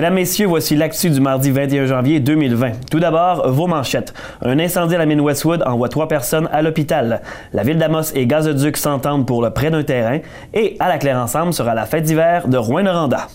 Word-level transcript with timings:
Mesdames, 0.00 0.14
Messieurs, 0.14 0.46
voici 0.46 0.76
l'actu 0.76 1.10
du 1.10 1.20
mardi 1.20 1.50
21 1.50 1.84
janvier 1.84 2.20
2020. 2.20 2.88
Tout 2.90 3.00
d'abord, 3.00 3.50
vos 3.50 3.66
manchettes. 3.66 4.14
Un 4.40 4.58
incendie 4.58 4.94
à 4.94 4.98
la 4.98 5.04
mine 5.04 5.20
Westwood 5.20 5.62
envoie 5.66 5.90
trois 5.90 6.08
personnes 6.08 6.48
à 6.52 6.62
l'hôpital. 6.62 7.20
La 7.52 7.64
ville 7.64 7.76
d'Amos 7.76 8.14
et 8.14 8.26
Gazoduc 8.26 8.78
s'entendent 8.78 9.26
pour 9.26 9.42
le 9.42 9.50
prêt 9.50 9.70
d'un 9.70 9.82
terrain. 9.82 10.20
Et 10.54 10.74
à 10.80 10.88
la 10.88 10.96
Claire 10.96 11.18
Ensemble 11.18 11.52
sera 11.52 11.74
la 11.74 11.84
fête 11.84 12.04
d'hiver 12.04 12.48
de 12.48 12.56
Rouen-Noranda. 12.56 13.28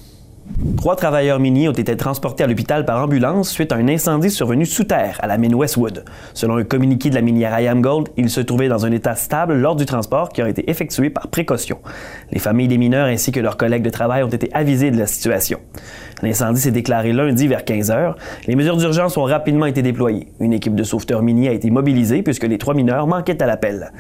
Trois 0.78 0.96
travailleurs 0.96 1.40
miniers 1.40 1.70
ont 1.70 1.74
été 1.74 1.98
transportés 1.98 2.44
à 2.44 2.48
l'hôpital 2.48 2.86
par 2.86 3.04
ambulance 3.04 3.50
suite 3.50 3.72
à 3.72 3.76
un 3.76 3.88
incendie 3.88 4.30
survenu 4.30 4.66
sous 4.66 4.84
terre 4.84 5.18
à 5.22 5.28
la 5.28 5.38
mine 5.38 5.56
Westwood. 5.56 6.06
Selon 6.34 6.58
un 6.58 6.64
communiqué 6.64 7.10
de 7.10 7.16
la 7.16 7.22
minière 7.22 7.60
IAM 7.60 7.82
Gold, 7.82 8.10
ils 8.18 8.30
se 8.30 8.42
trouvaient 8.42 8.68
dans 8.68 8.86
un 8.86 8.92
état 8.92 9.16
stable 9.16 9.56
lors 9.56 9.76
du 9.76 9.86
transport 9.86 10.30
qui 10.30 10.42
a 10.42 10.48
été 10.48 10.70
effectué 10.70 11.10
par 11.10 11.28
précaution. 11.30 11.80
Les 12.32 12.40
familles 12.40 12.68
des 12.68 12.78
mineurs 12.78 13.08
ainsi 13.08 13.32
que 13.32 13.40
leurs 13.40 13.58
collègues 13.58 13.84
de 13.84 13.90
travail 13.90 14.24
ont 14.24 14.30
été 14.30 14.50
avisés 14.54 14.92
de 14.92 14.98
la 14.98 15.08
situation. 15.08 15.60
L'incendie 16.22 16.62
s'est 16.62 16.72
déclaré 16.72 17.12
lundi 17.12 17.48
vers 17.48 17.66
15 17.66 17.90
heures. 17.90 18.16
Les 18.46 18.56
mesures 18.56 18.78
d'urgence 18.78 19.18
ont 19.18 19.24
rapidement 19.24 19.66
été 19.66 19.82
déployées. 19.82 20.32
Une 20.40 20.54
équipe 20.54 20.76
de 20.76 20.84
sauveteurs 20.84 21.24
miniers 21.24 21.50
a 21.50 21.54
été 21.54 21.72
mobilisée 21.72 22.22
puisque 22.22 22.46
les 22.46 22.58
trois 22.58 22.76
mineurs 22.76 23.08
manquaient 23.08 23.42
à 23.42 23.48
l'appel. 23.48 23.92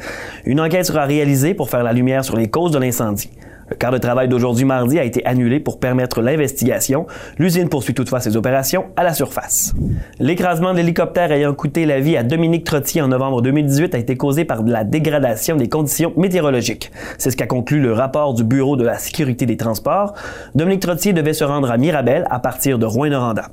Une 0.45 0.61
enquête 0.61 0.85
sera 0.85 1.05
réalisée 1.05 1.53
pour 1.53 1.69
faire 1.69 1.83
la 1.83 1.93
lumière 1.93 2.23
sur 2.23 2.37
les 2.37 2.49
causes 2.49 2.71
de 2.71 2.79
l'incendie. 2.79 3.31
Le 3.69 3.75
quart 3.75 3.91
de 3.91 3.97
travail 3.97 4.27
d'aujourd'hui 4.27 4.63
mardi 4.63 4.99
a 4.99 5.03
été 5.03 5.25
annulé 5.25 5.59
pour 5.59 5.79
permettre 5.79 6.21
l'investigation. 6.21 7.07
L'usine 7.39 7.67
poursuit 7.67 7.95
toutefois 7.95 8.19
ses 8.19 8.37
opérations 8.37 8.85
à 8.95 9.03
la 9.03 9.13
surface. 9.13 9.73
L'écrasement 10.19 10.71
de 10.71 10.77
l'hélicoptère 10.77 11.31
ayant 11.31 11.53
coûté 11.53 11.85
la 11.85 11.99
vie 11.99 12.15
à 12.15 12.23
Dominique 12.23 12.63
Trottier 12.63 13.01
en 13.01 13.07
novembre 13.07 13.41
2018 13.41 13.95
a 13.95 13.97
été 13.97 14.17
causé 14.17 14.45
par 14.45 14.61
la 14.63 14.83
dégradation 14.83 15.55
des 15.55 15.67
conditions 15.67 16.13
météorologiques. 16.15 16.91
C'est 17.17 17.31
ce 17.31 17.37
qu'a 17.37 17.47
conclu 17.47 17.81
le 17.81 17.91
rapport 17.91 18.35
du 18.35 18.43
Bureau 18.43 18.75
de 18.75 18.83
la 18.83 18.99
sécurité 18.99 19.47
des 19.47 19.57
transports. 19.57 20.13
Dominique 20.53 20.81
Trottier 20.81 21.13
devait 21.13 21.33
se 21.33 21.43
rendre 21.43 21.71
à 21.71 21.77
Mirabel 21.77 22.27
à 22.29 22.39
partir 22.39 22.77
de 22.77 22.85
Rouen-Noranda. 22.85 23.47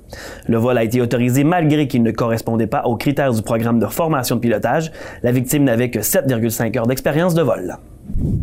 Le 0.46 0.58
vol 0.58 0.76
a 0.76 0.84
été 0.84 1.00
autorisé 1.00 1.42
malgré 1.42 1.88
qu'il 1.88 2.02
ne 2.02 2.10
correspondait 2.10 2.66
pas 2.66 2.82
aux 2.84 2.96
critères 2.96 3.32
du 3.32 3.42
programme 3.42 3.78
de 3.78 3.86
formation 3.86 4.36
de 4.36 4.40
pilotage. 4.40 4.92
La 5.22 5.32
victime 5.32 5.64
n'avait 5.64 5.90
que 5.90 6.00
7,5 6.00 6.78
heures 6.78 6.86
d'expérience 6.86 7.34
de 7.34 7.42
vol. 7.42 7.78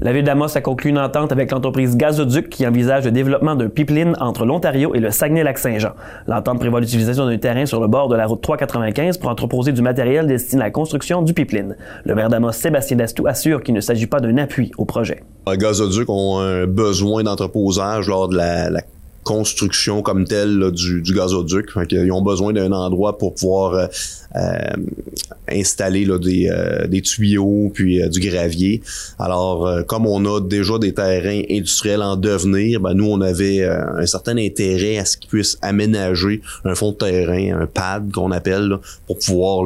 La 0.02 0.14
ville 0.14 0.24
d'Amos 0.24 0.56
a 0.56 0.62
conclu 0.62 0.90
une 0.90 0.98
entente 0.98 1.32
avec 1.32 1.52
l'entreprise 1.52 1.98
Gazoduc 1.98 2.50
qui 2.50 2.66
envisage 2.66 3.06
le 3.06 3.12
développement 3.12 3.56
d'un 3.56 3.70
pipeline 3.70 4.16
entre 4.20 4.46
l'Ontario 4.46 4.96
et 4.96 5.00
le 5.00 5.12
Saguenay-Lac-Saint-Jean. 5.12 5.92
L'entente 6.28 6.60
prévoit 6.60 6.80
l'utilisation 6.80 7.26
d'un 7.26 7.38
terrain 7.38 7.66
sur 7.66 7.80
le 7.82 7.88
bord 7.88 8.08
de 8.08 8.16
la 8.16 8.26
route 8.26 8.42
395 8.42 9.18
pour 9.18 9.30
entreposer 9.30 9.72
du 9.72 9.82
matériel 9.82 10.28
destiné 10.28 10.62
à 10.62 10.66
la 10.66 10.72
construction 10.72 11.22
du 11.22 11.34
pipeline. 11.34 11.76
Le 12.06 12.16
maire 12.16 12.30
d'Amos, 12.30 12.54
Sébastien 12.54 12.98
Dastou, 12.98 13.28
assure 13.28 13.62
qu'il 13.62 13.74
ne 13.74 13.82
s'agit 13.82 14.08
pas 14.08 14.20
d'un 14.20 14.38
appui 14.38 14.72
au 14.78 14.86
projet. 14.86 15.24
Gazoduc 15.48 16.10
ont 16.10 16.40
un 16.40 16.66
besoin 16.66 17.24
d'entreposage 17.24 18.08
lors 18.08 18.28
de 18.28 18.38
la 18.38 18.70
construction 19.24 20.02
comme 20.02 20.26
telle 20.26 20.72
du, 20.72 21.02
du, 21.02 21.14
gazoduc. 21.14 21.70
ils 21.92 22.12
ont 22.12 22.22
besoin 22.22 22.54
d'un 22.54 22.72
endroit 22.72 23.18
pour 23.18 23.36
pouvoir 23.36 23.74
euh, 23.74 23.88
euh, 24.36 24.60
installer 25.52 26.06
là, 26.06 26.18
des, 26.18 26.50
euh, 26.50 27.02
tuyaux 27.02 27.72
puis 27.74 28.08
du 28.10 28.20
gravier. 28.20 28.82
Alors, 29.18 29.86
comme 29.88 30.06
on 30.06 30.24
a 30.26 30.40
déjà 30.40 30.78
des 30.78 30.94
terrains 30.94 31.42
industriels 31.50 32.02
en 32.02 32.16
devenir, 32.16 32.80
ben, 32.80 32.94
nous, 32.94 33.06
on 33.06 33.22
avait 33.22 33.64
un 33.64 34.06
certain 34.06 34.38
intérêt 34.38 34.98
à 34.98 35.06
ce 35.06 35.18
qu'ils 35.18 35.30
puissent 35.30 35.58
aménager 35.62 36.42
un 36.66 36.76
fond 36.76 36.92
de 36.92 36.98
terrain, 36.98 37.62
un 37.62 37.66
pad 37.66 38.12
qu'on 38.12 38.32
appelle, 38.32 38.78
pour 39.08 39.18
pouvoir 39.18 39.66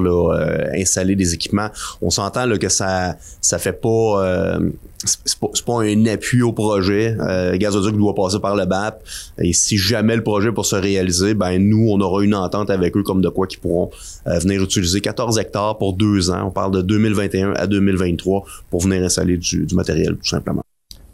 installer 0.73 1.15
des 1.15 1.33
équipements. 1.33 1.69
On 2.01 2.09
s'entend 2.09 2.49
que 2.57 2.69
ça 2.69 3.17
ça 3.41 3.57
fait 3.57 3.73
pas 3.73 4.59
c'est 5.05 5.39
pas, 5.39 5.47
pas, 5.65 5.83
un 5.83 6.05
appui 6.05 6.41
au 6.41 6.53
projet. 6.53 7.15
Euh, 7.19 7.57
Gazoduc 7.57 7.95
doit 7.97 8.15
passer 8.15 8.39
par 8.39 8.55
le 8.55 8.65
BAP. 8.65 9.03
Et 9.39 9.53
si 9.53 9.77
jamais 9.77 10.15
le 10.15 10.23
projet 10.23 10.51
pour 10.51 10.65
se 10.65 10.75
réaliser, 10.75 11.33
ben 11.33 11.57
nous, 11.57 11.87
on 11.89 11.99
aura 12.01 12.23
une 12.23 12.35
entente 12.35 12.69
avec 12.69 12.95
eux 12.97 13.03
comme 13.03 13.21
de 13.21 13.29
quoi 13.29 13.47
qu'ils 13.47 13.59
pourront 13.59 13.91
euh, 14.27 14.39
venir 14.39 14.61
utiliser 14.61 15.01
14 15.01 15.37
hectares 15.39 15.77
pour 15.77 15.93
deux 15.93 16.29
ans. 16.31 16.47
On 16.47 16.51
parle 16.51 16.71
de 16.71 16.81
2021 16.81 17.53
à 17.53 17.67
2023 17.67 18.45
pour 18.69 18.81
venir 18.81 19.03
installer 19.03 19.37
du, 19.37 19.65
du 19.65 19.75
matériel, 19.75 20.15
tout 20.17 20.29
simplement. 20.29 20.63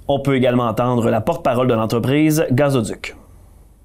On 0.07 0.19
peut 0.19 0.35
également 0.35 0.67
entendre 0.67 1.09
la 1.09 1.21
porte-parole 1.21 1.67
de 1.67 1.73
l'entreprise 1.73 2.45
Gazoduc. 2.51 3.15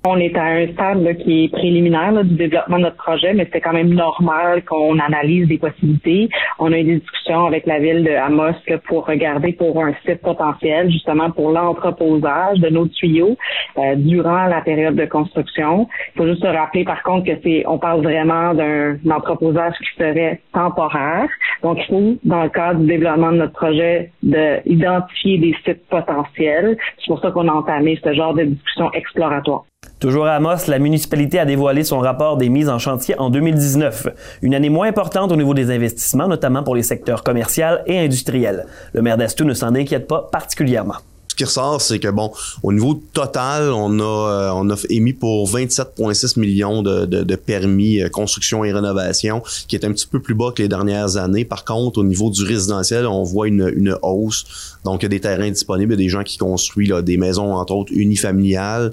On 0.06 0.18
est 0.18 0.36
à 0.36 0.44
un 0.44 0.66
stade 0.74 1.16
qui 1.16 1.44
est 1.44 1.48
préliminaire 1.48 2.22
du 2.24 2.34
développement 2.34 2.76
de 2.76 2.82
notre 2.82 2.96
projet, 2.96 3.32
mais 3.32 3.46
c'était 3.46 3.62
quand 3.62 3.72
même 3.72 3.94
normal 3.94 4.62
qu'on 4.64 4.98
analyse 4.98 5.48
des 5.48 5.56
possibilités. 5.56 6.28
On 6.58 6.70
a 6.74 6.78
eu 6.78 6.84
des 6.84 6.96
discussions 6.96 7.46
avec 7.46 7.64
la 7.64 7.78
ville 7.78 8.04
de 8.04 8.10
Amos 8.10 8.52
pour 8.86 9.06
regarder 9.06 9.54
pour 9.54 9.82
un 9.82 9.94
site 10.04 10.20
potentiel, 10.20 10.90
justement 10.90 11.30
pour 11.30 11.52
l'entreposage 11.52 12.58
de 12.58 12.68
nos 12.68 12.86
tuyaux 12.86 13.38
euh, 13.78 13.94
durant 13.96 14.44
la 14.44 14.60
période 14.60 14.94
de 14.94 15.06
construction. 15.06 15.88
Il 16.14 16.18
faut 16.18 16.26
juste 16.26 16.42
se 16.42 16.48
rappeler 16.48 16.84
par 16.84 17.02
contre 17.02 17.24
que 17.24 17.40
c'est, 17.42 17.64
on 17.66 17.78
parle 17.78 18.02
vraiment 18.02 18.52
d'un 18.52 18.98
entreposage 19.10 19.72
qui 19.78 19.96
serait 19.96 20.42
temporaire. 20.52 21.30
Donc 21.62 21.78
il 21.78 21.86
faut, 21.86 22.16
dans 22.24 22.42
le 22.42 22.50
cadre 22.50 22.80
du 22.80 22.88
développement 22.88 23.32
de 23.32 23.38
notre 23.38 23.54
projet, 23.54 24.10
d'identifier 24.22 25.38
des 25.38 25.56
sites 25.64 25.88
potentiels. 25.88 26.76
C'est 26.98 27.06
pour 27.06 27.20
ça 27.20 27.30
qu'on 27.30 27.48
a 27.48 27.52
entamé 27.52 27.98
ce 28.04 28.12
genre 28.12 28.34
de 28.34 28.42
discussion 28.44 28.92
exploratoire. 28.92 29.64
Toujours 30.04 30.26
à 30.26 30.34
Amos, 30.34 30.68
la 30.68 30.78
municipalité 30.78 31.38
a 31.38 31.46
dévoilé 31.46 31.82
son 31.82 31.98
rapport 31.98 32.36
des 32.36 32.50
mises 32.50 32.68
en 32.68 32.78
chantier 32.78 33.18
en 33.18 33.30
2019, 33.30 34.08
une 34.42 34.54
année 34.54 34.68
moins 34.68 34.86
importante 34.86 35.32
au 35.32 35.36
niveau 35.36 35.54
des 35.54 35.74
investissements, 35.74 36.28
notamment 36.28 36.62
pour 36.62 36.74
les 36.74 36.82
secteurs 36.82 37.22
commercial 37.22 37.82
et 37.86 37.98
industriels. 37.98 38.66
Le 38.92 39.00
maire 39.00 39.16
d'Astou 39.16 39.46
ne 39.46 39.54
s'en 39.54 39.74
inquiète 39.74 40.06
pas 40.06 40.28
particulièrement 40.30 40.96
ce 41.34 41.36
qui 41.36 41.44
ressort, 41.44 41.80
c'est 41.80 41.98
que 41.98 42.08
bon, 42.08 42.30
au 42.62 42.72
niveau 42.72 42.94
total, 43.12 43.72
on 43.72 43.98
a 43.98 44.02
euh, 44.02 44.50
on 44.54 44.70
a 44.70 44.76
émis 44.88 45.14
pour 45.14 45.50
27,6 45.50 46.38
millions 46.38 46.80
de, 46.80 47.06
de, 47.06 47.24
de, 47.24 47.34
permis 47.34 48.00
euh, 48.00 48.08
construction 48.08 48.62
et 48.62 48.72
rénovation, 48.72 49.42
qui 49.66 49.74
est 49.74 49.84
un 49.84 49.90
petit 49.90 50.06
peu 50.06 50.20
plus 50.20 50.34
bas 50.34 50.52
que 50.54 50.62
les 50.62 50.68
dernières 50.68 51.16
années. 51.16 51.44
Par 51.44 51.64
contre, 51.64 51.98
au 51.98 52.04
niveau 52.04 52.30
du 52.30 52.44
résidentiel, 52.44 53.08
on 53.08 53.24
voit 53.24 53.48
une, 53.48 53.72
une 53.74 53.98
hausse. 54.02 54.76
Donc, 54.84 55.02
il 55.02 55.04
y 55.04 55.06
a 55.06 55.08
des 55.08 55.18
terrains 55.18 55.50
disponibles, 55.50 55.94
il 55.94 55.96
y 55.96 56.02
a 56.02 56.04
des 56.04 56.08
gens 56.08 56.22
qui 56.22 56.38
construisent 56.38 56.90
là, 56.90 57.02
des 57.02 57.16
maisons, 57.16 57.52
entre 57.54 57.74
autres, 57.74 57.92
unifamiliales. 57.92 58.92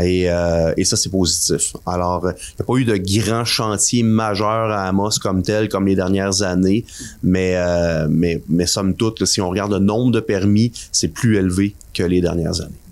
Et, 0.00 0.30
euh, 0.30 0.72
et 0.78 0.84
ça, 0.84 0.96
c'est 0.96 1.10
positif. 1.10 1.76
Alors, 1.84 2.22
il 2.24 2.28
n'y 2.28 2.62
a 2.62 2.64
pas 2.64 2.74
eu 2.76 2.84
de 2.86 2.96
grands 2.96 3.44
chantiers 3.44 4.02
majeurs 4.02 4.70
à 4.70 4.88
Amos 4.88 5.18
comme 5.20 5.42
tel, 5.42 5.68
comme 5.68 5.86
les 5.86 5.96
dernières 5.96 6.40
années, 6.40 6.86
mais, 7.22 7.56
mais, 8.08 8.42
mais 8.48 8.66
somme 8.66 8.94
toute, 8.94 9.24
si 9.26 9.40
on 9.42 9.50
regarde 9.50 9.72
le 9.72 9.80
nombre 9.80 10.12
de 10.12 10.20
permis, 10.20 10.72
c'est 10.90 11.08
plus 11.08 11.36
élevé 11.36 11.73
que 11.92 12.02
les 12.02 12.20
dernières 12.20 12.60
années. 12.60 12.84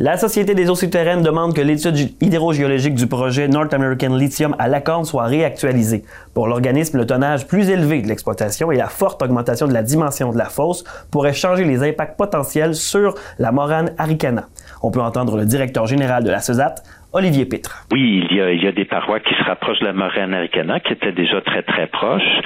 La 0.00 0.16
Société 0.16 0.54
des 0.54 0.70
eaux 0.70 0.76
souterraines 0.76 1.22
demande 1.22 1.56
que 1.56 1.60
l'étude 1.60 2.12
hydrogéologique 2.20 2.94
du 2.94 3.08
projet 3.08 3.48
North 3.48 3.74
American 3.74 4.14
Lithium 4.14 4.54
à 4.60 4.68
Lacorne 4.68 5.04
soit 5.04 5.24
réactualisée. 5.24 6.04
Pour 6.34 6.46
l'organisme, 6.46 6.98
le 6.98 7.04
tonnage 7.04 7.48
plus 7.48 7.68
élevé 7.68 8.00
de 8.00 8.06
l'exploitation 8.06 8.70
et 8.70 8.76
la 8.76 8.86
forte 8.86 9.20
augmentation 9.22 9.66
de 9.66 9.72
la 9.72 9.82
dimension 9.82 10.30
de 10.30 10.38
la 10.38 10.44
fosse 10.44 10.84
pourraient 11.10 11.32
changer 11.32 11.64
les 11.64 11.82
impacts 11.82 12.16
potentiels 12.16 12.76
sur 12.76 13.16
la 13.40 13.50
morane 13.50 13.90
Aricana. 13.98 14.48
On 14.82 14.92
peut 14.92 15.02
entendre 15.02 15.36
le 15.36 15.44
directeur 15.44 15.88
général 15.88 16.22
de 16.22 16.30
la 16.30 16.38
CESAT, 16.38 16.76
Olivier 17.12 17.46
Pitre. 17.46 17.86
Oui, 17.90 18.26
il 18.30 18.36
y, 18.36 18.40
a, 18.40 18.52
il 18.52 18.62
y 18.62 18.66
a 18.66 18.72
des 18.72 18.84
parois 18.84 19.20
qui 19.20 19.34
se 19.34 19.42
rapprochent 19.42 19.80
de 19.80 19.86
la 19.86 19.94
morane 19.94 20.34
Aricana, 20.34 20.78
qui 20.80 20.92
étaient 20.92 21.12
déjà 21.12 21.40
très 21.40 21.62
très 21.62 21.86
proches. 21.86 22.40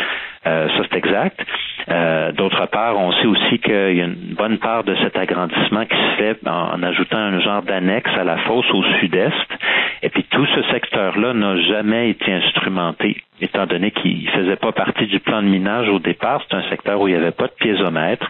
Euh, 0.47 0.69
ça, 0.69 0.85
c'est 0.91 0.99
exact. 0.99 1.41
Euh, 1.89 2.33
d'autre 2.33 2.67
part, 2.67 2.99
on 2.99 3.13
sait 3.13 3.27
aussi 3.27 3.59
qu'il 3.59 3.97
y 3.97 4.01
a 4.01 4.05
une 4.05 4.35
bonne 4.37 4.59
part 4.59 4.83
de 4.85 4.95
cet 4.97 5.17
agrandissement 5.17 5.85
qui 5.85 5.97
se 5.97 6.17
fait 6.17 6.49
en, 6.49 6.83
ajoutant 6.83 7.19
un 7.19 7.41
genre 7.41 7.63
d'annexe 7.63 8.11
à 8.17 8.25
la 8.25 8.39
fosse 8.39 8.71
au 8.73 8.83
sud-est. 9.01 9.35
Et 10.03 10.09
puis 10.09 10.25
tout 10.31 10.47
ce 10.47 10.63
secteur-là 10.73 11.33
n'a 11.33 11.57
jamais 11.63 12.11
été 12.11 12.33
instrumenté, 12.33 13.23
étant 13.41 13.67
donné 13.67 13.93
qu'il 13.93 14.29
faisait 14.31 14.57
pas 14.57 14.73
partie 14.73 15.07
du 15.07 15.21
plan 15.21 15.43
de 15.43 15.49
minage 15.49 15.89
au 15.89 16.01
départ. 16.01 16.43
C'est 16.49 16.57
un 16.57 16.69
secteur 16.71 17.01
où 17.01 17.07
il 17.07 17.15
n'y 17.15 17.21
avait 17.21 17.31
pas 17.31 17.47
de 17.47 17.53
piézomètre. 17.53 18.29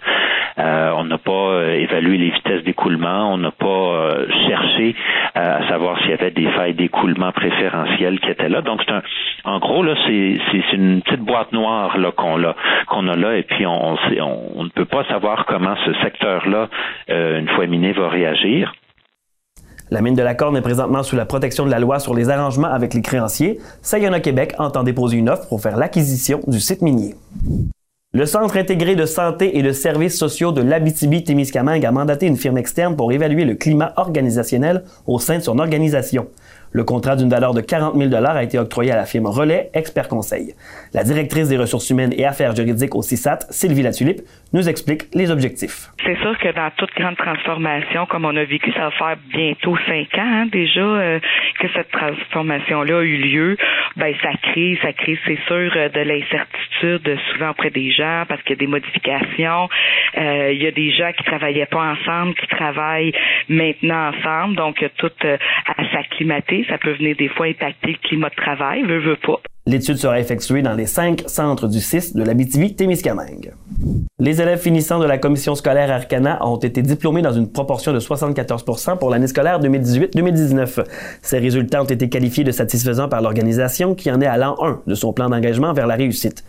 Euh, 0.58 0.92
on 0.96 1.04
n'a 1.04 1.16
pas 1.16 1.64
évalué 1.74 2.18
les 2.18 2.30
vitesses 2.30 2.64
d'écoulement. 2.64 3.32
On 3.32 3.38
n'a 3.38 3.52
pas 3.52 4.16
cherché 4.46 4.94
à 5.42 5.68
savoir 5.68 5.98
s'il 6.00 6.10
y 6.10 6.14
avait 6.14 6.30
des 6.30 6.50
failles 6.52 6.74
d'écoulement 6.74 7.32
préférentielles 7.32 8.20
qui 8.20 8.30
étaient 8.30 8.48
là. 8.48 8.62
Donc 8.62 8.80
en 9.44 9.58
gros 9.58 9.82
là, 9.82 9.94
c'est 10.06 10.72
une 10.72 11.02
petite 11.02 11.20
boîte 11.20 11.52
noire 11.52 11.96
qu'on 12.16 12.42
a, 12.42 13.16
là, 13.16 13.36
et 13.36 13.42
puis 13.42 13.66
on, 13.66 13.96
on, 13.96 14.64
ne 14.64 14.68
peut 14.68 14.84
pas 14.84 15.04
savoir 15.04 15.46
comment 15.46 15.74
ce 15.84 15.92
secteur-là, 16.02 16.68
euh, 17.10 17.40
une 17.40 17.48
fois 17.48 17.66
miné, 17.66 17.92
va 17.92 18.08
réagir. 18.08 18.72
La 19.90 20.00
mine 20.00 20.14
de 20.14 20.22
la 20.22 20.34
Corne 20.34 20.56
est 20.56 20.62
présentement 20.62 21.02
sous 21.02 21.16
la 21.16 21.26
protection 21.26 21.66
de 21.66 21.70
la 21.70 21.78
loi 21.78 21.98
sur 21.98 22.14
les 22.14 22.30
arrangements 22.30 22.72
avec 22.72 22.94
les 22.94 23.02
créanciers. 23.02 23.58
Sayona 23.82 24.20
Québec 24.20 24.54
entend 24.58 24.84
déposer 24.84 25.18
une 25.18 25.28
offre 25.28 25.48
pour 25.48 25.60
faire 25.60 25.76
l'acquisition 25.76 26.40
du 26.46 26.60
site 26.60 26.80
minier. 26.80 27.14
Le 28.14 28.26
Centre 28.26 28.58
intégré 28.58 28.94
de 28.94 29.06
santé 29.06 29.56
et 29.56 29.62
de 29.62 29.72
services 29.72 30.18
sociaux 30.18 30.52
de 30.52 30.60
l'Abitibi-Témiscamingue 30.60 31.86
a 31.86 31.92
mandaté 31.92 32.26
une 32.26 32.36
firme 32.36 32.58
externe 32.58 32.94
pour 32.94 33.10
évaluer 33.10 33.46
le 33.46 33.54
climat 33.54 33.94
organisationnel 33.96 34.84
au 35.06 35.18
sein 35.18 35.38
de 35.38 35.42
son 35.42 35.58
organisation. 35.58 36.28
Le 36.72 36.84
contrat 36.84 37.16
d'une 37.16 37.28
valeur 37.28 37.52
de 37.52 37.60
40 37.60 37.96
000 37.96 38.14
a 38.14 38.42
été 38.42 38.58
octroyé 38.58 38.92
à 38.92 38.96
la 38.96 39.04
firme 39.04 39.26
Relais 39.26 39.70
Expert 39.74 40.08
Conseil. 40.08 40.54
La 40.94 41.04
directrice 41.04 41.48
des 41.48 41.58
ressources 41.58 41.90
humaines 41.90 42.14
et 42.16 42.24
affaires 42.24 42.56
juridiques 42.56 42.94
au 42.94 43.02
CISAT, 43.02 43.40
Sylvie 43.50 43.82
Latulippe, 43.82 44.22
nous 44.54 44.68
explique 44.68 45.02
les 45.14 45.30
objectifs. 45.30 45.88
C'est 46.04 46.16
sûr 46.20 46.36
que 46.38 46.48
dans 46.54 46.70
toute 46.76 46.94
grande 46.94 47.16
transformation, 47.16 48.06
comme 48.06 48.24
on 48.24 48.36
a 48.36 48.44
vécu, 48.44 48.72
ça 48.72 48.84
va 48.84 48.90
faire 48.90 49.16
bientôt 49.30 49.76
cinq 49.86 50.16
ans 50.18 50.22
hein, 50.22 50.46
déjà 50.50 50.80
euh, 50.80 51.20
que 51.60 51.68
cette 51.74 51.90
transformation-là 51.90 52.98
a 52.98 53.02
eu 53.02 53.16
lieu. 53.18 53.56
Ben 53.96 54.14
ça 54.22 54.30
crée, 54.42 54.78
ça 54.82 54.92
crée, 54.92 55.18
c'est 55.26 55.38
sûr, 55.46 55.72
euh, 55.76 55.88
de 55.90 56.00
l'incertitude 56.00 57.18
souvent 57.32 57.50
auprès 57.50 57.70
des 57.70 57.90
gens 57.92 58.24
parce 58.28 58.42
qu'il 58.42 58.50
y 58.50 58.58
a 58.58 58.60
des 58.60 58.66
modifications. 58.66 59.68
Euh, 60.16 60.52
il 60.52 60.62
y 60.62 60.66
a 60.66 60.70
des 60.70 60.90
gens 60.92 61.12
qui 61.16 61.24
travaillaient 61.24 61.66
pas 61.66 61.92
ensemble, 61.92 62.34
qui 62.34 62.46
travaillent 62.46 63.12
maintenant 63.48 64.10
ensemble, 64.10 64.56
donc 64.56 64.84
tout 64.96 65.10
à 65.22 65.92
s'acclimater. 65.92 66.61
Ça 66.68 66.78
peut 66.78 66.92
venir 66.94 67.16
des 67.16 67.28
fois 67.28 67.46
impacter 67.46 67.92
le 67.92 68.08
climat 68.08 68.28
de 68.28 68.34
travail, 68.34 68.82
veut, 68.82 69.00
veut 69.00 69.16
pas. 69.16 69.40
L'étude 69.64 69.96
sera 69.96 70.18
effectuée 70.18 70.60
dans 70.60 70.74
les 70.74 70.86
cinq 70.86 71.22
centres 71.26 71.68
du 71.68 71.78
6 71.78 72.16
de 72.16 72.24
la 72.24 72.34
BTV-Témiscamingue. 72.34 73.52
Les 74.18 74.42
élèves 74.42 74.58
finissant 74.58 74.98
de 74.98 75.04
la 75.04 75.18
commission 75.18 75.54
scolaire 75.54 75.90
Arcana 75.90 76.44
ont 76.44 76.56
été 76.56 76.82
diplômés 76.82 77.22
dans 77.22 77.32
une 77.32 77.50
proportion 77.50 77.92
de 77.92 78.00
74% 78.00 78.98
pour 78.98 79.08
l'année 79.08 79.28
scolaire 79.28 79.60
2018-2019. 79.60 80.84
Ces 81.22 81.38
résultats 81.38 81.80
ont 81.80 81.86
été 81.86 82.08
qualifiés 82.08 82.42
de 82.42 82.50
satisfaisants 82.50 83.08
par 83.08 83.22
l'organisation 83.22 83.94
qui 83.94 84.10
en 84.10 84.20
est 84.20 84.26
à 84.26 84.36
l'an 84.36 84.56
1 84.60 84.82
de 84.86 84.94
son 84.96 85.12
plan 85.12 85.28
d'engagement 85.28 85.72
vers 85.72 85.86
la 85.86 85.94
réussite. 85.94 86.42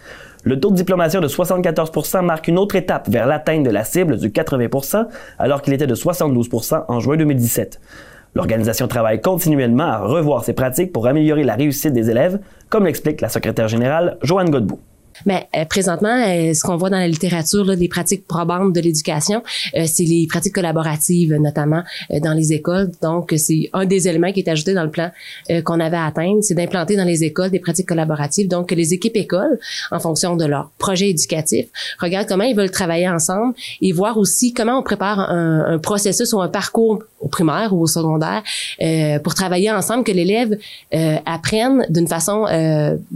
Le 0.43 0.59
taux 0.59 0.71
de 0.71 0.75
diplomation 0.75 1.21
de 1.21 1.27
74% 1.27 2.25
marque 2.25 2.47
une 2.47 2.57
autre 2.57 2.75
étape 2.75 3.09
vers 3.09 3.27
l'atteinte 3.27 3.63
de 3.63 3.69
la 3.69 3.83
cible 3.83 4.17
du 4.17 4.29
80% 4.29 5.05
alors 5.37 5.61
qu'il 5.61 5.73
était 5.73 5.87
de 5.87 5.95
72% 5.95 6.85
en 6.87 6.99
juin 6.99 7.15
2017. 7.15 7.79
L'organisation 8.35 8.87
travaille 8.87 9.21
continuellement 9.21 9.83
à 9.83 9.99
revoir 9.99 10.43
ses 10.43 10.53
pratiques 10.53 10.91
pour 10.91 11.07
améliorer 11.07 11.43
la 11.43 11.55
réussite 11.55 11.93
des 11.93 12.09
élèves, 12.09 12.39
comme 12.69 12.85
l'explique 12.85 13.21
la 13.21 13.29
secrétaire 13.29 13.67
générale 13.67 14.17
Joanne 14.23 14.49
Godbout. 14.49 14.79
Mais 15.25 15.47
euh, 15.55 15.65
présentement, 15.65 16.23
euh, 16.27 16.53
ce 16.53 16.61
qu'on 16.61 16.77
voit 16.77 16.89
dans 16.89 16.97
la 16.97 17.07
littérature 17.07 17.65
là, 17.65 17.75
des 17.75 17.87
pratiques 17.87 18.27
probantes 18.27 18.73
de 18.73 18.79
l'éducation, 18.79 19.43
euh, 19.75 19.85
c'est 19.85 20.03
les 20.03 20.27
pratiques 20.27 20.53
collaboratives, 20.53 21.33
notamment 21.35 21.83
dans 22.21 22.33
les 22.33 22.53
écoles. 22.53 22.91
Donc, 23.01 23.33
c'est 23.37 23.69
un 23.73 23.85
des 23.85 24.07
éléments 24.07 24.31
qui 24.31 24.41
est 24.41 24.49
ajouté 24.49 24.73
dans 24.73 24.83
le 24.83 24.91
plan 24.91 25.11
qu'on 25.65 25.79
avait 25.79 25.97
à 25.97 26.05
atteindre, 26.05 26.39
c'est 26.41 26.53
d'implanter 26.53 26.95
dans 26.95 27.03
les 27.03 27.23
écoles 27.23 27.49
des 27.49 27.59
pratiques 27.59 27.87
collaboratives. 27.87 28.47
Donc, 28.47 28.69
que 28.69 28.75
les 28.75 28.93
équipes 28.93 29.15
écoles, 29.17 29.59
en 29.91 29.99
fonction 29.99 30.35
de 30.35 30.45
leur 30.45 30.69
projet 30.77 31.09
éducatif, 31.09 31.67
regardent 31.99 32.27
comment 32.27 32.43
ils 32.43 32.55
veulent 32.55 32.71
travailler 32.71 33.09
ensemble 33.09 33.53
et 33.81 33.91
voir 33.91 34.17
aussi 34.17 34.53
comment 34.53 34.79
on 34.79 34.83
prépare 34.83 35.19
un, 35.19 35.65
un 35.73 35.79
processus 35.79 36.33
ou 36.33 36.41
un 36.41 36.47
parcours 36.47 37.03
au 37.19 37.27
primaire 37.27 37.73
ou 37.73 37.81
au 37.81 37.87
secondaire 37.87 38.43
pour 39.23 39.33
travailler 39.33 39.71
ensemble, 39.71 40.03
que 40.03 40.11
l'élève 40.11 40.57
apprenne 41.25 41.85
d'une 41.89 42.07
façon 42.07 42.45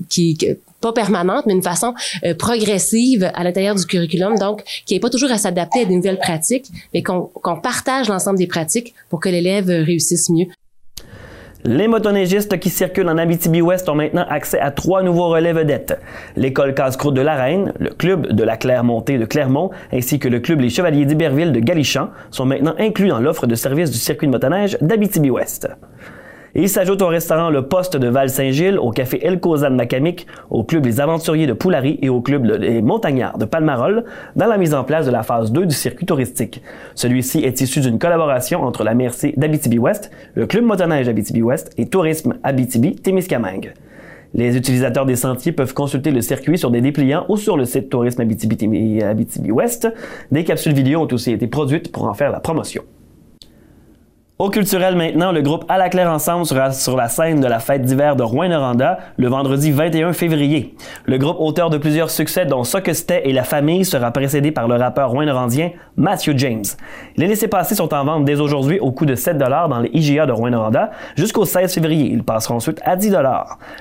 qui 0.10 0.38
pas 0.82 0.94
permanente, 0.94 1.46
mais 1.46 1.54
une 1.54 1.64
façon 1.64 1.94
euh, 2.24 2.34
progressive 2.34 3.32
à 3.34 3.44
l'intérieur 3.44 3.76
du 3.76 3.86
curriculum, 3.86 4.38
donc 4.38 4.64
qui 4.86 4.94
n'est 4.94 5.00
pas 5.00 5.10
toujours 5.10 5.32
à 5.32 5.38
s'adapter 5.38 5.82
à 5.82 5.86
des 5.86 5.96
nouvelles 5.96 6.20
pratiques, 6.20 6.68
mais 6.94 7.04
qu'on 7.04 7.30
partage 7.62 8.10
l'ensemble 8.10 8.38
des 8.38 8.48
pratiques 8.48 8.94
pour 9.10 9.20
que 9.20 9.30
l'élève 9.30 9.68
réussisse 9.68 10.30
mieux. 10.30 10.48
Les 11.64 11.88
motoneigistes 11.88 12.60
qui 12.60 12.70
circulent 12.70 13.10
en 13.10 13.18
Abitibi-Ouest 13.18 13.90
ont 13.90 13.96
maintenant 13.96 14.26
accès 14.30 14.60
à 14.60 14.72
trois 14.72 15.02
nouveaux 15.04 15.28
relais 15.28 15.54
vedettes. 15.54 16.00
L'école 16.36 16.74
Casse-Croûte 16.74 17.16
de 17.16 17.22
la 17.22 17.36
Reine, 17.36 17.74
le 17.80 17.90
club 17.90 18.32
de 18.32 18.44
la 18.44 18.58
Claire-Montée 18.58 19.18
de 19.18 19.26
Clermont, 19.26 19.72
ainsi 19.92 20.20
que 20.20 20.30
le 20.30 20.40
club 20.40 20.62
Les 20.62 20.70
Chevaliers 20.70 21.06
d'Iberville 21.06 21.52
de 21.52 21.60
Galichan 21.60 22.10
sont 22.32 22.46
maintenant 22.46 22.76
inclus 22.78 23.10
dans 23.10 23.20
l'offre 23.20 23.48
de 23.48 23.56
service 23.56 23.92
du 23.92 23.98
circuit 23.98 24.28
de 24.28 24.32
motoneige 24.32 24.78
d'Abitibi-Ouest 24.82 25.68
il 26.56 26.70
s'ajoute 26.70 27.02
au 27.02 27.08
restaurant 27.08 27.50
Le 27.50 27.68
Poste 27.68 27.98
de 27.98 28.08
Val-Saint-Gilles, 28.08 28.80
au 28.80 28.92
café 28.92 29.26
El 29.26 29.40
Cosa 29.40 29.70
de 29.70 29.76
Macamic, 29.76 30.28
au 30.50 30.64
club 30.64 30.86
Les 30.86 31.00
Aventuriers 31.00 31.48
de 31.48 31.54
Poulary 31.54 32.00
et 32.02 32.10
au 32.10 32.22
club 32.22 32.46
Les 32.46 32.82
Montagnards 32.82 33.38
de 33.38 33.46
Palmarol 33.46 34.06
dans 34.36 34.48
la 34.48 34.58
mise 34.58 34.74
en 34.74 34.84
place 34.84 35.06
de 35.06 35.12
la 35.12 35.24
phase 35.24 35.52
2 35.52 35.66
du 35.66 35.76
circuit 35.76 36.06
touristique. 36.06 36.62
Celui-ci 36.96 37.40
est 37.40 37.62
issu 37.62 37.82
d'une 37.82 38.00
collaboration 38.00 38.64
entre 38.64 38.84
la 38.84 38.94
MRC 38.94 39.34
d'Abitibi-Ouest, 39.38 40.12
le 40.36 40.48
club 40.48 40.64
motoneige 40.64 41.06
d'Abitibi-Ouest 41.06 41.74
et 41.78 41.88
Tourisme 41.88 42.36
Abitibi-Témiscamingue. 42.44 43.74
Les 44.34 44.58
utilisateurs 44.58 45.06
des 45.06 45.16
sentiers 45.16 45.52
peuvent 45.52 45.74
consulter 45.74 46.12
le 46.12 46.22
circuit 46.22 46.58
sur 46.58 46.70
des 46.72 46.82
dépliants 46.82 47.26
ou 47.30 47.38
sur 47.38 47.58
le 47.58 47.66
site 47.66 47.90
Tourisme 47.90 48.22
Abitibi-Ouest. 48.22 49.88
Des 50.32 50.44
capsules 50.44 50.74
vidéo 50.74 51.02
ont 51.02 51.08
aussi 51.12 51.32
été 51.32 51.48
produites 51.48 51.92
pour 51.92 52.06
en 52.06 52.14
faire 52.14 52.32
la 52.32 52.40
promotion. 52.40 52.84
Au 54.40 54.52
culturel 54.52 54.96
maintenant, 54.96 55.32
le 55.32 55.42
groupe 55.42 55.66
À 55.68 55.80
la 55.80 55.90
Claire 55.90 56.12
Ensemble 56.12 56.46
sera 56.46 56.72
sur 56.72 56.96
la 56.96 57.10
scène 57.10 57.42
de 57.42 57.48
la 57.48 57.58
fête 57.58 57.82
d'hiver 57.82 58.16
de 58.16 58.22
Rouen-Noranda 58.22 59.00
le 59.18 59.28
vendredi 59.30 59.72
21 59.72 60.14
février. 60.14 60.76
Le 61.06 61.18
groupe 61.18 61.38
auteur 61.40 61.72
de 61.72 61.80
plusieurs 61.80 62.12
succès 62.12 62.46
dont 62.46 62.62
que 62.62 62.92
et 63.24 63.34
La 63.34 63.44
Famille 63.44 63.84
sera 63.84 64.12
précédé 64.12 64.52
par 64.52 64.68
le 64.68 64.76
rappeur 64.76 65.10
rouen-norandien 65.10 65.72
Matthew 65.96 66.38
James. 66.38 66.66
Les 67.16 67.26
laissés-passer 67.26 67.74
sont 67.74 67.92
en 67.96 68.06
vente 68.06 68.26
dès 68.26 68.40
aujourd'hui 68.40 68.80
au 68.80 68.92
coût 68.92 69.08
de 69.08 69.16
7 69.16 69.40
dans 69.40 69.80
les 69.80 69.90
IGA 69.92 70.28
de 70.28 70.34
Rouen-Noranda 70.34 70.92
jusqu'au 71.16 71.46
16 71.46 71.74
février. 71.74 72.12
Ils 72.12 72.24
passeront 72.24 72.58
ensuite 72.58 72.80
à 72.86 72.96
10 72.96 73.10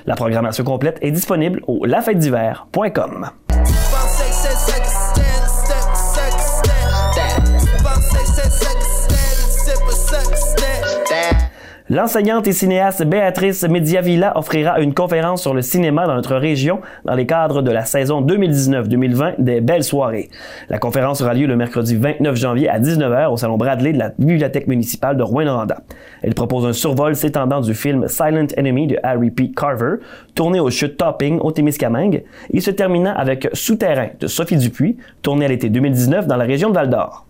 La 0.07 0.15
programmation 0.15 0.63
complète 0.63 0.97
est 1.03 1.11
disponible 1.11 1.61
au 1.67 1.85
lafêtedhiver.com. 1.85 3.29
L'enseignante 11.89 12.45
et 12.49 12.51
cinéaste 12.51 13.05
Béatrice 13.05 13.63
Mediavilla 13.63 14.37
offrira 14.37 14.81
une 14.81 14.93
conférence 14.93 15.41
sur 15.41 15.53
le 15.53 15.61
cinéma 15.61 16.05
dans 16.05 16.15
notre 16.15 16.35
région 16.35 16.81
dans 17.05 17.15
les 17.15 17.25
cadres 17.25 17.61
de 17.61 17.71
la 17.71 17.85
saison 17.85 18.21
2019-2020 18.23 19.35
des 19.37 19.61
Belles 19.61 19.85
Soirées. 19.85 20.29
La 20.67 20.79
conférence 20.79 21.21
aura 21.21 21.33
lieu 21.33 21.47
le 21.47 21.55
mercredi 21.55 21.95
29 21.95 22.35
janvier 22.35 22.67
à 22.67 22.81
19h 22.81 23.31
au 23.31 23.37
salon 23.37 23.55
Bradley 23.55 23.93
de 23.93 23.99
la 23.99 24.09
Bibliothèque 24.19 24.67
municipale 24.67 25.15
de 25.15 25.23
Rouen-Noranda. 25.23 25.77
Elle 26.23 26.33
propose 26.33 26.65
un 26.65 26.73
survol 26.73 27.15
s'étendant 27.15 27.61
du 27.61 27.73
film 27.73 28.09
Silent 28.09 28.47
Enemy 28.57 28.87
de 28.87 28.97
Harry 29.03 29.31
P. 29.31 29.51
Carver, 29.55 29.95
tourné 30.35 30.59
au 30.59 30.69
chute 30.69 30.97
Topping 30.97 31.39
au 31.39 31.53
Témiscamingue, 31.53 32.25
et 32.51 32.59
se 32.59 32.71
terminant 32.71 33.13
avec 33.15 33.47
Souterrain 33.53 34.09
de 34.19 34.27
Sophie 34.27 34.57
Dupuis, 34.57 34.97
tourné 35.21 35.45
à 35.45 35.47
l'été 35.47 35.69
2019 35.69 36.27
dans 36.27 36.35
la 36.35 36.43
région 36.43 36.69
de 36.69 36.75
Val-d'Or. 36.75 37.26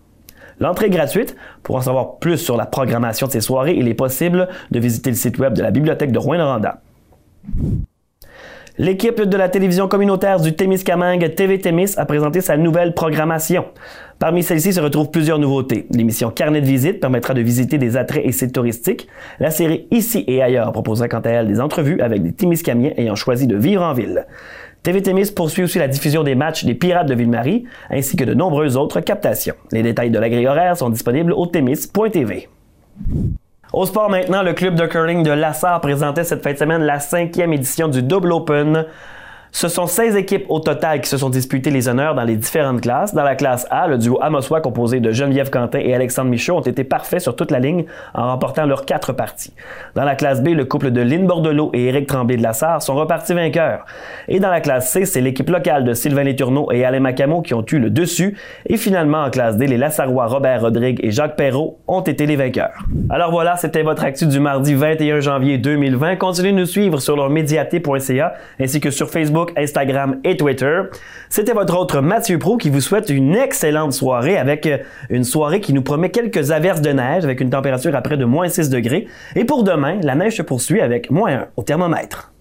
L'entrée 0.60 0.88
est 0.88 0.92
gratuite. 0.92 1.36
Pour 1.64 1.76
en 1.76 1.82
savoir 1.82 2.18
plus 2.18 2.38
sur 2.38 2.58
la 2.58 2.66
programmation 2.66 3.28
de 3.28 3.32
ces 3.32 3.42
soirées, 3.42 3.76
il 3.78 3.88
est 3.88 3.94
possible 3.94 4.48
de 4.72 4.80
visiter 4.80 5.10
le 5.10 5.16
site 5.16 5.38
web 5.38 5.54
de 5.54 5.62
la 5.62 5.72
Bibliothèque 5.72 6.12
de 6.12 6.20
Rouen-Noranda. 6.20 6.82
L'équipe 8.80 9.20
de 9.20 9.38
la 9.38 9.50
télévision 9.50 9.88
communautaire 9.88 10.40
du 10.40 10.56
Témiscamingue 10.56 11.34
TV 11.34 11.60
Témis 11.60 11.96
a 11.98 12.06
présenté 12.06 12.42
sa 12.42 12.58
nouvelle 12.58 12.94
programmation. 12.94 13.66
Parmi 14.20 14.44
celles-ci 14.44 14.72
se 14.72 14.80
retrouvent 14.80 15.10
plusieurs 15.10 15.40
nouveautés. 15.40 15.88
L'émission 15.90 16.30
Carnet 16.30 16.62
de 16.62 16.68
visite 16.68 17.00
permettra 17.00 17.34
de 17.34 17.42
visiter 17.42 17.80
des 17.80 17.98
attraits 17.98 18.24
et 18.24 18.32
sites 18.32 18.54
touristiques. 18.54 19.08
La 19.40 19.50
série 19.50 19.88
Ici 19.90 20.24
et 20.28 20.44
ailleurs 20.44 20.72
proposera 20.74 21.08
quant 21.08 21.22
à 21.22 21.30
elle 21.30 21.48
des 21.48 21.60
entrevues 21.60 22.02
avec 22.02 22.22
des 22.22 22.34
Témiscamiens 22.34 22.92
ayant 22.98 23.16
choisi 23.16 23.48
de 23.48 23.56
vivre 23.56 23.82
en 23.82 23.94
ville. 23.94 24.28
TV 24.88 25.02
Témis 25.02 25.32
poursuit 25.32 25.64
aussi 25.64 25.80
la 25.80 25.90
diffusion 25.90 26.24
des 26.24 26.34
matchs 26.34 26.64
des 26.64 26.74
Pirates 26.74 27.10
de 27.10 27.14
Ville-Marie, 27.14 27.66
ainsi 27.90 28.16
que 28.16 28.24
de 28.24 28.34
nombreuses 28.34 28.78
autres 28.78 29.02
captations. 29.02 29.56
Les 29.74 29.84
détails 29.84 30.12
de 30.12 30.18
la 30.18 30.50
horaire 30.50 30.78
sont 30.78 30.90
disponibles 30.90 31.34
au 31.34 31.46
témis.tv. 31.46 32.48
Au 33.74 33.86
sport 33.86 34.10
maintenant, 34.10 34.44
le 34.44 34.54
club 34.54 34.76
de 34.76 34.86
curling 34.86 35.24
de 35.24 35.32
Lassar 35.32 35.82
présentait 35.82 36.24
cette 36.24 36.42
fin 36.42 36.54
de 36.54 36.58
semaine 36.58 36.84
la 36.84 37.02
cinquième 37.02 37.52
édition 37.52 37.90
du 37.90 38.02
Double 38.02 38.32
Open 38.32 38.86
ce 39.52 39.68
sont 39.68 39.88
16 39.88 40.16
équipes 40.16 40.46
au 40.50 40.60
total 40.60 41.02
qui 41.02 41.10
se 41.10 41.18
sont 41.18 41.30
disputées 41.30 41.70
les 41.70 41.88
honneurs 41.88 42.16
dans 42.16 42.24
les 42.24 42.36
différentes 42.36 42.82
classes. 42.82 43.14
Dans 43.14 43.24
la 43.24 43.36
classe 43.36 43.66
A, 43.70 43.88
le 43.88 43.98
duo 43.98 44.20
Amoswa 44.22 44.62
composé 44.62 45.00
de 45.00 45.12
Geneviève 45.12 45.50
Quentin 45.50 45.80
et 45.80 45.94
Alexandre 45.94 46.30
Michaud 46.30 46.58
ont 46.58 46.62
été 46.62 46.84
parfaits 46.84 47.22
sur 47.22 47.36
toute 47.36 47.52
la 47.52 47.60
ligne 47.60 47.86
en 48.14 48.28
remportant 48.28 48.66
leurs 48.66 48.86
quatre 48.86 49.14
parties. 49.14 49.54
Dans 49.96 50.04
la 50.04 50.16
classe 50.16 50.42
B, 50.42 50.50
le 50.50 50.66
couple 50.66 50.92
de 50.92 51.02
Lynn 51.02 51.26
Bordelot 51.26 51.72
et 51.74 51.86
Éric 51.86 52.08
Tremblay 52.08 52.38
de 52.38 52.44
la 52.44 52.54
Sarre 52.54 52.82
sont 52.82 52.96
repartis 52.96 53.34
vainqueurs. 53.34 53.86
Et 54.28 54.40
dans 54.40 54.50
la 54.50 54.62
classe 54.62 54.92
C, 54.92 55.06
c'est 55.06 55.22
l'équipe 55.22 55.50
locale 55.50 55.86
de 55.86 55.94
Sylvain 55.94 56.24
Létourneau 56.24 56.72
et 56.72 56.84
Alain 56.84 57.00
Macamo 57.00 57.42
qui 57.42 57.54
ont 57.54 57.66
eu 57.72 57.80
le 57.80 57.90
dessus. 57.90 58.38
Et 58.68 58.78
finalement, 58.78 59.24
en 59.24 59.30
classe 59.30 59.58
D, 59.58 59.68
les 59.68 59.78
Lassarois 59.78 60.28
Robert 60.28 60.62
Rodrigue 60.62 61.00
et 61.04 61.12
Jacques 61.12 61.36
Perrault 61.36 61.80
ont 61.88 62.02
été 62.02 62.26
les 62.26 62.36
vainqueurs. 62.36 62.86
Alors 63.10 63.32
voilà, 63.32 63.56
c'était 63.56 63.84
votre 63.84 64.04
actu 64.04 64.28
du 64.28 64.40
mardi 64.40 64.74
21 64.74 65.22
janvier 65.22 65.58
2020. 65.58 66.18
Continuez 66.18 66.52
de 66.52 66.58
nous 66.58 66.66
suivre 66.66 67.00
sur 67.00 67.16
leur 67.16 67.30
médiaté.ca 67.30 68.34
ainsi 68.60 68.80
que 68.80 68.92
sur 68.92 69.10
Facebook 69.10 69.37
Instagram 69.56 70.20
et 70.24 70.38
Twitter. 70.38 70.82
C'était 71.30 71.54
votre 71.54 71.78
autre 71.78 72.02
Mathieu 72.02 72.40
Pro 72.40 72.58
qui 72.58 72.70
vous 72.70 72.82
souhaite 72.82 73.10
une 73.10 73.36
excellente 73.36 73.94
soirée 73.94 74.38
avec 74.38 74.66
euh, 74.66 74.78
une 75.10 75.24
soirée 75.24 75.62
qui 75.62 75.74
nous 75.74 75.82
promet 75.82 76.10
quelques 76.10 76.52
averses 76.52 76.82
de 76.82 76.92
neige 76.92 77.24
avec 77.24 77.42
une 77.42 77.50
température 77.50 77.96
à 77.96 78.02
près 78.02 78.18
de 78.18 78.26
moins 78.26 78.50
6 78.50 78.70
degrés. 78.70 79.08
Et 79.36 79.46
pour 79.46 79.64
demain, 79.64 80.00
la 80.02 80.16
neige 80.16 80.38
se 80.38 80.42
poursuit 80.42 80.82
avec 80.82 81.12
moins 81.12 81.32
1 81.32 81.48
au 81.56 81.64
thermomètre. 81.64 82.32